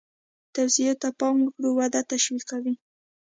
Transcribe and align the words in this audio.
توصیو 0.53 0.93
ته 1.01 1.09
پام 1.19 1.35
وکړو 1.41 1.69
ودې 1.77 2.01
تشویقوي. 2.11 2.73